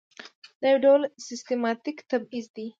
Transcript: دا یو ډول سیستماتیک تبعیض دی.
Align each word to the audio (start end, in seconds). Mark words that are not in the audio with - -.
دا 0.61 0.67
یو 0.71 0.77
ډول 0.85 1.01
سیستماتیک 1.27 1.97
تبعیض 2.11 2.45
دی. 2.55 2.67